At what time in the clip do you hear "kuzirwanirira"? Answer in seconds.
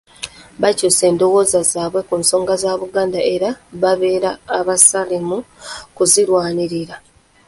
5.95-6.95